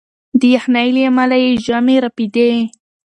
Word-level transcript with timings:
د 0.39 0.41
یخنۍ 0.55 0.87
له 0.95 1.01
امله 1.09 1.35
یې 1.43 1.51
ژامې 1.65 1.95
رپېدې. 2.05 2.49